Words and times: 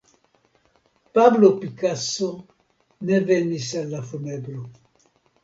Pablo 1.17 1.49
Picasso 1.59 2.31
ne 3.11 3.21
venis 3.29 3.71
al 3.83 3.93
la 3.95 4.03
funebro. 4.09 4.67